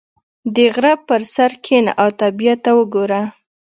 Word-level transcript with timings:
•د 0.55 0.57
غره 0.73 0.93
پر 1.07 1.21
سر 1.33 1.51
کښېنه 1.63 1.91
او 2.01 2.09
طبیعت 2.21 2.59
ته 2.65 2.71
وګوره. 2.79 3.21